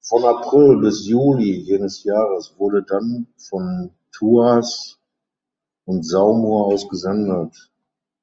[0.00, 4.98] Von April bis Juli jenes Jahres wurde dann von Thouars
[5.84, 7.70] und Saumur aus gesendet.